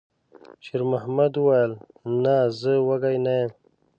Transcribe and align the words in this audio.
شېرمحمد 0.65 1.33
وویل: 1.37 1.73
«نه، 2.23 2.35
زه 2.59 2.73
وږی 2.87 3.17
نه 3.25 3.33
یم.» 3.39 3.51